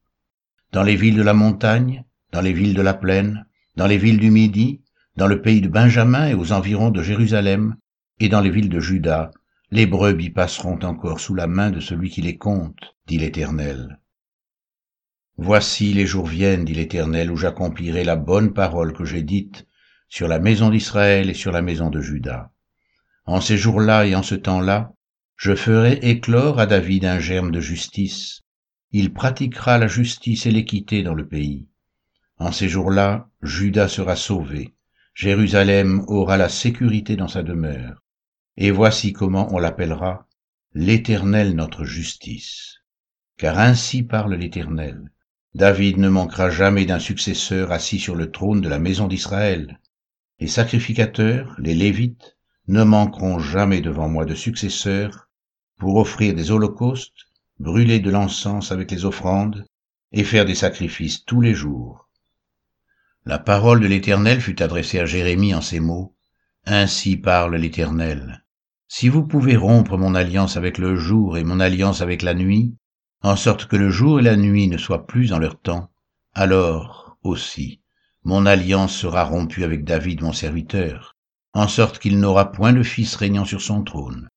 Dans 0.73 0.83
les 0.83 0.97
villes 0.97 1.17
de 1.17 1.23
la 1.23 1.35
montagne, 1.35 2.05
dans 2.33 2.41
les 2.41 2.53
villes 2.53 2.75
de 2.75 2.83
la 2.83 2.95
plaine, 2.95 3.47
dans 3.77 3.87
les 3.87 3.99
villes 3.99 4.19
du 4.19 4.31
Midi, 4.31 4.83
dans 5.17 5.27
le 5.27 5.41
pays 5.41 5.61
de 5.61 5.69
Benjamin 5.69 6.29
et 6.29 6.35
aux 6.35 6.53
environs 6.53 6.91
de 6.91 7.03
Jérusalem, 7.03 7.77
et 8.21 8.29
dans 8.29 8.41
les 8.41 8.51
villes 8.51 8.69
de 8.69 8.81
Juda, 8.81 9.31
les 9.71 9.87
brebis 9.87 10.31
passeront 10.31 10.79
encore 10.83 11.21
sous 11.21 11.35
la 11.35 11.47
main 11.47 11.71
de 11.71 11.81
celui 11.81 12.11
qui 12.11 12.23
les 12.23 12.37
compte, 12.37 12.97
dit 13.07 13.19
l'Éternel. 13.19 14.01
Voici 15.39 15.93
les 15.93 16.07
jours 16.07 16.27
viennent, 16.27 16.65
dit 16.65 16.75
l'Éternel, 16.75 17.31
où 17.31 17.37
j'accomplirai 17.37 18.05
la 18.05 18.17
bonne 18.17 18.53
parole 18.53 18.93
que 18.93 19.05
j'ai 19.05 19.23
dite 19.23 19.67
sur 20.09 20.29
la 20.29 20.39
maison 20.39 20.71
d'Israël 20.71 21.29
et 21.29 21.35
sur 21.35 21.53
la 21.53 21.63
maison 21.63 21.91
de 21.91 22.01
Juda. 22.01 22.53
En 23.25 23.41
ces 23.41 23.57
jours-là 23.57 24.07
et 24.07 24.15
en 24.15 24.23
ce 24.23 24.35
temps-là, 24.35 24.93
je 25.37 25.55
ferai 25.55 25.95
éclore 26.03 26.61
à 26.61 26.67
David 26.67 27.05
un 27.05 27.19
germe 27.19 27.51
de 27.51 27.61
justice. 27.61 28.43
Il 28.93 29.13
pratiquera 29.13 29.79
la 29.79 29.89
justice 29.89 30.47
et 30.47 30.51
l'équité 30.51 31.03
dans 31.03 31.15
le 31.15 31.27
pays. 31.27 31.67
En 32.39 32.53
ces 32.53 32.69
jours-là, 32.69 33.29
Juda 33.43 33.89
sera 33.89 34.15
sauvé, 34.15 34.76
Jérusalem 35.17 36.05
aura 36.09 36.37
la 36.37 36.51
sécurité 36.51 37.17
dans 37.17 37.27
sa 37.27 37.43
demeure. 37.43 38.03
Et 38.59 38.71
voici 38.71 39.15
comment 39.15 39.49
on 39.55 39.59
l'appellera 39.59 40.29
l'Éternel 40.75 41.55
notre 41.55 41.87
justice. 41.87 42.83
Car 43.39 43.59
ainsi 43.59 44.03
parle 44.03 44.35
l'Éternel. 44.35 45.11
David 45.55 45.97
ne 45.97 46.11
manquera 46.11 46.51
jamais 46.51 46.85
d'un 46.85 46.99
successeur 46.99 47.73
assis 47.73 47.99
sur 47.99 48.15
le 48.15 48.31
trône 48.31 48.61
de 48.61 48.69
la 48.69 48.79
maison 48.79 49.09
d'Israël. 49.09 49.81
Les 50.39 50.49
sacrificateurs, 50.49 51.57
les 51.59 51.75
Lévites, 51.75 52.37
ne 52.69 52.83
manqueront 52.83 53.39
jamais 53.39 53.81
devant 53.81 54.11
moi 54.11 54.27
de 54.27 54.35
successeurs 54.35 55.31
pour 55.79 55.97
offrir 55.97 56.35
des 56.35 56.51
holocaustes, 56.51 57.25
brûler 57.59 58.01
de 58.01 58.11
l'encens 58.11 58.71
avec 58.71 58.91
les 58.91 59.07
offrandes 59.07 59.65
et 60.13 60.25
faire 60.25 60.45
des 60.45 60.55
sacrifices 60.55 61.25
tous 61.25 61.41
les 61.41 61.55
jours 61.55 62.06
la 63.27 63.41
parole 63.41 63.81
de 63.81 63.89
l'Éternel 63.89 64.41
fut 64.41 64.63
adressée 64.63 65.01
à 65.01 65.05
Jérémie 65.05 65.53
en 65.53 65.61
ces 65.61 65.81
mots. 65.81 66.15
Ainsi 66.65 67.17
parle 67.17 67.57
l'Éternel. 67.57 68.45
Si 68.87 69.09
vous 69.09 69.27
pouvez 69.27 69.57
rompre 69.57 69.99
mon 69.99 70.15
alliance 70.15 70.57
avec 70.57 70.79
le 70.79 70.95
jour 70.95 71.37
et 71.37 71.43
mon 71.43 71.59
alliance 71.59 72.03
avec 72.03 72.23
la 72.23 72.35
nuit, 72.35 72.77
en 73.23 73.35
sorte 73.35 73.67
que 73.67 73.75
le 73.75 73.91
jour 73.91 74.21
et 74.21 74.23
la 74.23 74.37
nuit 74.37 74.69
ne 74.69 74.79
soient 74.79 75.09
plus 75.09 75.33
en 75.33 75.41
leur 75.41 75.61
temps, 75.61 75.91
alors 76.35 77.19
aussi 77.25 77.81
mon 78.23 78.47
alliance 78.47 78.95
sera 78.95 79.25
rompue 79.25 79.65
avec 79.65 79.85
David 79.85 80.23
mon 80.23 80.33
serviteur, 80.33 81.17
en 81.53 81.67
sorte 81.67 81.99
qu'il 81.99 82.21
n'aura 82.21 82.53
point 82.53 82.73
de 82.73 82.85
fils 82.85 83.17
régnant 83.17 83.45
sur 83.45 83.61
son 83.61 83.83
trône, 83.83 84.29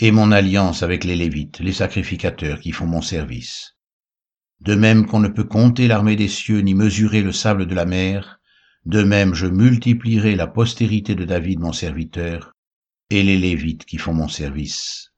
et 0.00 0.10
mon 0.10 0.32
alliance 0.32 0.82
avec 0.82 1.04
les 1.04 1.16
Lévites, 1.16 1.60
les 1.60 1.72
sacrificateurs 1.72 2.60
qui 2.60 2.72
font 2.72 2.86
mon 2.86 3.02
service. 3.02 3.76
De 4.64 4.74
même 4.74 5.04
qu'on 5.04 5.20
ne 5.20 5.28
peut 5.28 5.44
compter 5.44 5.88
l'armée 5.88 6.16
des 6.16 6.28
cieux 6.28 6.60
ni 6.60 6.72
mesurer 6.72 7.20
le 7.20 7.32
sable 7.32 7.66
de 7.66 7.74
la 7.74 7.84
mer, 7.84 8.40
de 8.86 9.02
même 9.02 9.34
je 9.34 9.46
multiplierai 9.46 10.36
la 10.36 10.46
postérité 10.46 11.14
de 11.14 11.26
David 11.26 11.60
mon 11.60 11.72
serviteur, 11.72 12.54
et 13.10 13.22
les 13.22 13.36
Lévites 13.36 13.84
qui 13.84 13.98
font 13.98 14.14
mon 14.14 14.26
service. 14.26 15.12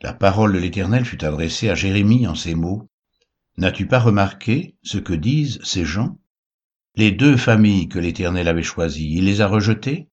La 0.00 0.12
parole 0.12 0.52
de 0.52 0.58
l'Éternel 0.58 1.04
fut 1.04 1.24
adressée 1.24 1.70
à 1.70 1.76
Jérémie 1.76 2.26
en 2.26 2.34
ces 2.34 2.56
mots. 2.56 2.90
N'as-tu 3.58 3.86
pas 3.86 4.00
remarqué 4.00 4.74
ce 4.82 4.98
que 4.98 5.14
disent 5.14 5.60
ces 5.62 5.84
gens? 5.84 6.18
Les 6.96 7.12
deux 7.12 7.36
familles 7.36 7.88
que 7.88 8.00
l'Éternel 8.00 8.48
avait 8.48 8.64
choisies, 8.64 9.14
il 9.14 9.24
les 9.24 9.40
a 9.40 9.46
rejetées? 9.46 10.08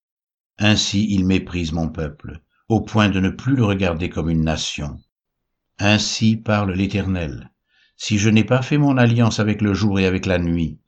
Ainsi 0.60 1.08
il 1.10 1.26
méprise 1.26 1.72
mon 1.72 1.90
peuple, 1.90 2.42
au 2.70 2.82
point 2.82 3.10
de 3.10 3.20
ne 3.20 3.30
plus 3.30 3.56
le 3.56 3.66
regarder 3.66 4.10
comme 4.10 4.30
une 4.30 4.44
nation. 4.44 5.00
Ainsi 5.80 6.38
parle 6.38 6.74
l'Éternel 6.74 7.51
si 8.04 8.18
je 8.18 8.32
n'ai 8.32 8.44
pas 8.44 8.64
fait 8.64 8.80
mon 8.80 8.98
alliance 8.98 9.40
avec 9.40 9.62
le 9.62 9.76
jour 9.76 10.00
et 10.00 10.08
avec 10.08 10.26
la 10.26 10.40
nuit, 10.40 10.80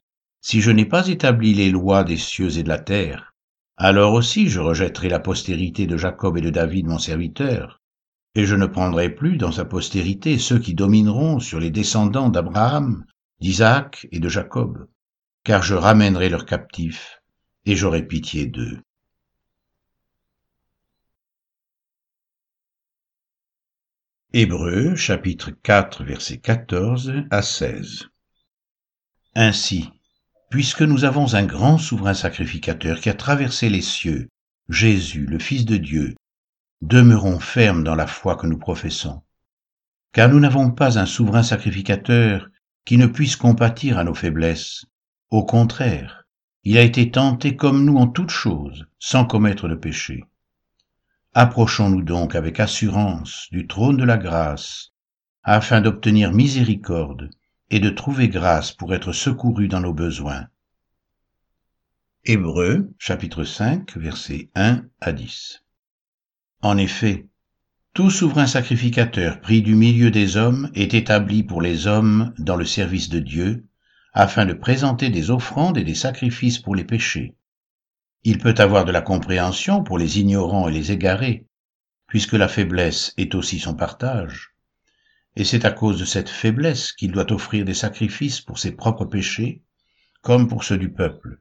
si 0.41 0.61
je 0.61 0.71
n'ai 0.71 0.85
pas 0.85 1.07
établi 1.07 1.53
les 1.53 1.69
lois 1.69 2.03
des 2.03 2.17
cieux 2.17 2.57
et 2.57 2.63
de 2.63 2.67
la 2.67 2.79
terre, 2.79 3.35
alors 3.77 4.13
aussi 4.13 4.49
je 4.49 4.59
rejetterai 4.59 5.09
la 5.09 5.19
postérité 5.19 5.85
de 5.85 5.95
Jacob 5.95 6.39
et 6.39 6.41
de 6.41 6.49
David 6.49 6.87
mon 6.87 6.97
serviteur, 6.97 7.83
et 8.33 8.47
je 8.47 8.55
ne 8.55 8.65
prendrai 8.65 9.13
plus 9.13 9.37
dans 9.37 9.51
sa 9.51 9.63
postérité 9.63 10.39
ceux 10.39 10.57
qui 10.57 10.73
domineront 10.73 11.39
sur 11.39 11.59
les 11.59 11.69
descendants 11.69 12.29
d'Abraham, 12.29 13.05
d'Isaac 13.39 14.07
et 14.11 14.19
de 14.19 14.27
Jacob, 14.27 14.87
car 15.43 15.61
je 15.61 15.75
ramènerai 15.75 16.29
leurs 16.29 16.47
captifs, 16.47 17.19
et 17.67 17.75
j'aurai 17.75 18.07
pitié 18.07 18.47
d'eux. 18.47 18.81
Hébreux 24.35 24.95
chapitre 24.95 25.51
4 25.51 26.03
versets 26.03 26.39
14 26.39 27.13
à 27.29 27.43
16 27.43 28.07
Ainsi, 29.35 29.91
puisque 30.49 30.81
nous 30.81 31.05
avons 31.05 31.35
un 31.35 31.45
grand 31.45 31.77
souverain 31.77 32.15
sacrificateur 32.15 32.99
qui 32.99 33.11
a 33.11 33.13
traversé 33.13 33.69
les 33.69 33.83
cieux, 33.83 34.29
Jésus, 34.69 35.27
le 35.27 35.37
Fils 35.37 35.65
de 35.65 35.77
Dieu, 35.77 36.15
demeurons 36.81 37.39
fermes 37.39 37.83
dans 37.83 37.93
la 37.93 38.07
foi 38.07 38.35
que 38.35 38.47
nous 38.47 38.57
professons. 38.57 39.21
Car 40.13 40.29
nous 40.29 40.39
n'avons 40.39 40.71
pas 40.71 40.97
un 40.97 41.05
souverain 41.05 41.43
sacrificateur 41.43 42.49
qui 42.85 42.97
ne 42.97 43.05
puisse 43.05 43.35
compatir 43.35 43.99
à 43.99 44.03
nos 44.03 44.15
faiblesses. 44.15 44.83
Au 45.29 45.45
contraire, 45.45 46.23
il 46.63 46.79
a 46.79 46.81
été 46.81 47.11
tenté 47.11 47.55
comme 47.55 47.85
nous 47.85 47.97
en 47.97 48.07
toutes 48.07 48.31
choses, 48.31 48.87
sans 48.97 49.25
commettre 49.25 49.67
de 49.67 49.75
péché. 49.75 50.23
Approchons-nous 51.35 52.03
donc 52.03 52.35
avec 52.35 52.59
assurance 52.59 53.47
du 53.51 53.65
trône 53.65 53.97
de 53.97 54.03
la 54.03 54.17
grâce, 54.17 54.91
afin 55.41 55.81
d'obtenir 55.81 56.31
miséricorde 56.31 57.31
et 57.71 57.79
de 57.79 57.89
trouver 57.89 58.29
grâce 58.29 58.71
pour 58.71 58.93
être 58.93 59.13
secourus 59.13 59.67
dans 59.67 59.79
nos 59.79 59.95
besoins. 59.95 60.47
Hébreux 62.23 62.93
chapitre 62.99 63.45
5 63.45 63.97
versets 63.97 64.51
1 64.53 64.83
à 65.01 65.11
10 65.11 65.63
En 66.61 66.77
effet, 66.77 67.27
tout 67.95 68.11
souverain 68.11 68.45
sacrificateur 68.45 69.41
pris 69.41 69.63
du 69.63 69.73
milieu 69.73 70.11
des 70.11 70.37
hommes 70.37 70.69
est 70.75 70.93
établi 70.93 71.41
pour 71.41 71.63
les 71.63 71.87
hommes 71.87 72.31
dans 72.37 72.57
le 72.57 72.65
service 72.65 73.09
de 73.09 73.17
Dieu, 73.17 73.65
afin 74.13 74.45
de 74.45 74.53
présenter 74.53 75.09
des 75.09 75.31
offrandes 75.31 75.79
et 75.79 75.83
des 75.83 75.95
sacrifices 75.95 76.59
pour 76.59 76.75
les 76.75 76.83
péchés. 76.83 77.35
Il 78.25 78.37
peut 78.37 78.55
avoir 78.57 78.85
de 78.85 78.91
la 78.91 79.01
compréhension 79.01 79.83
pour 79.83 79.97
les 79.97 80.19
ignorants 80.19 80.69
et 80.69 80.71
les 80.71 80.91
égarés, 80.91 81.45
puisque 82.07 82.33
la 82.33 82.47
faiblesse 82.47 83.13
est 83.17 83.35
aussi 83.35 83.59
son 83.59 83.75
partage. 83.75 84.53
Et 85.35 85.43
c'est 85.43 85.65
à 85.65 85.71
cause 85.71 85.99
de 85.99 86.05
cette 86.05 86.29
faiblesse 86.29 86.93
qu'il 86.93 87.11
doit 87.11 87.33
offrir 87.33 87.65
des 87.65 87.73
sacrifices 87.73 88.39
pour 88.39 88.59
ses 88.59 88.71
propres 88.71 89.05
péchés, 89.05 89.61
comme 90.21 90.47
pour 90.47 90.63
ceux 90.63 90.77
du 90.77 90.89
peuple. 90.89 91.39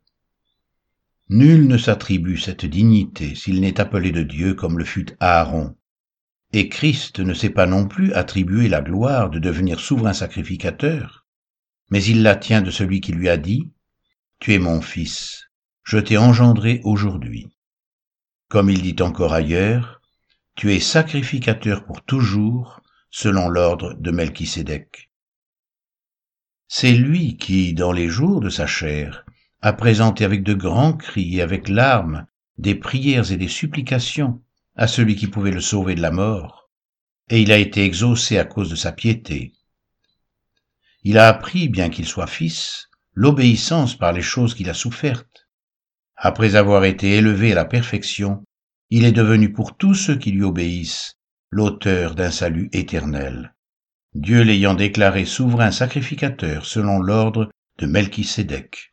Nul 1.29 1.69
ne 1.69 1.79
s'attribue 1.79 2.37
cette 2.37 2.67
dignité 2.67 3.35
s'il 3.37 3.61
n'est 3.61 3.81
appelé 3.81 4.11
de 4.11 4.23
Dieu 4.23 4.55
comme 4.55 4.77
le 4.77 4.85
fut 4.85 5.15
Aaron. 5.21 5.77
Et 6.53 6.69
Christ 6.69 7.21
ne 7.21 7.33
s'est 7.33 7.51
pas 7.51 7.67
non 7.67 7.87
plus 7.87 8.13
attribué 8.13 8.69
la 8.69 8.83
gloire 8.83 9.31
de 9.31 9.39
devenir 9.39 9.79
souverain 9.79 10.13
sacrificateur, 10.13 11.27
mais 11.91 12.03
il 12.03 12.23
la 12.23 12.35
tient 12.35 12.61
de 12.61 12.71
celui 12.71 13.01
qui 13.01 13.13
lui 13.13 13.29
a 13.29 13.37
dit, 13.37 13.71
Tu 14.41 14.53
es 14.53 14.59
mon 14.59 14.81
fils, 14.81 15.49
je 15.85 15.99
t'ai 15.99 16.17
engendré 16.17 16.81
aujourd'hui. 16.85 17.49
Comme 18.49 18.71
il 18.71 18.83
dit 18.83 19.03
encore 19.03 19.33
ailleurs, 19.33 20.01
Tu 20.55 20.75
es 20.75 20.81
sacrificateur 20.81 21.85
pour 21.87 22.03
toujours, 22.05 22.83
selon 23.11 23.49
l'ordre 23.49 23.95
de 23.95 24.11
Melchisédek. 24.11 25.11
C'est 26.69 26.93
lui 26.93 27.37
qui, 27.37 27.73
dans 27.73 27.93
les 27.93 28.09
jours 28.09 28.41
de 28.41 28.51
sa 28.51 28.67
chair, 28.67 29.25
a 29.63 29.73
présenté 29.73 30.25
avec 30.25 30.43
de 30.43 30.55
grands 30.55 30.93
cris 30.93 31.37
et 31.37 31.43
avec 31.43 31.69
larmes 31.69 32.27
des 32.59 32.75
prières 32.75 33.33
et 33.33 33.37
des 33.37 33.49
supplications 33.49 34.43
à 34.77 34.87
celui 34.87 35.17
qui 35.17 35.27
pouvait 35.27 35.51
le 35.51 35.61
sauver 35.61 35.95
de 35.95 36.03
la 36.03 36.11
mort, 36.11 36.71
et 37.29 37.41
il 37.41 37.53
a 37.53 37.59
été 37.59 37.85
exaucé 37.85 38.39
à 38.39 38.45
cause 38.45 38.71
de 38.71 38.77
sa 38.77 38.93
piété. 38.93 39.53
Il 41.03 41.19
a 41.19 41.29
appris, 41.29 41.69
bien 41.69 41.91
qu'il 41.91 42.07
soit 42.07 42.27
fils, 42.27 42.89
l'obéissance 43.15 43.97
par 43.97 44.13
les 44.13 44.23
choses 44.23 44.55
qu'il 44.55 44.71
a 44.71 44.75
souffertes. 44.75 45.42
Après 46.17 46.55
avoir 46.55 46.85
été 46.85 47.17
élevé 47.17 47.53
à 47.53 47.57
la 47.57 47.65
perfection, 47.65 48.45
il 48.91 49.05
est 49.05 49.13
devenu 49.13 49.53
pour 49.53 49.77
tous 49.77 49.95
ceux 49.95 50.17
qui 50.17 50.31
lui 50.31 50.45
obéissent 50.45 51.15
l'auteur 51.51 52.15
d'un 52.15 52.31
salut 52.31 52.69
éternel. 52.73 53.55
Dieu 54.15 54.43
l'ayant 54.43 54.75
déclaré 54.75 55.25
souverain 55.25 55.71
sacrificateur 55.71 56.67
selon 56.67 57.01
l'ordre 57.01 57.51
de 57.79 57.87
Melchisédek. 57.87 58.92